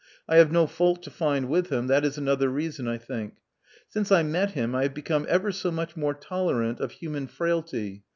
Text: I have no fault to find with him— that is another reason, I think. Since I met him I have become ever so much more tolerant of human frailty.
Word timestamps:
I 0.27 0.37
have 0.37 0.51
no 0.51 0.65
fault 0.65 1.03
to 1.03 1.11
find 1.11 1.47
with 1.47 1.69
him— 1.71 1.85
that 1.89 2.03
is 2.03 2.17
another 2.17 2.49
reason, 2.49 2.87
I 2.87 2.97
think. 2.97 3.35
Since 3.87 4.11
I 4.11 4.23
met 4.23 4.53
him 4.53 4.73
I 4.73 4.81
have 4.81 4.95
become 4.95 5.27
ever 5.29 5.51
so 5.51 5.69
much 5.69 5.95
more 5.95 6.15
tolerant 6.15 6.79
of 6.79 6.93
human 6.93 7.27
frailty. 7.27 8.03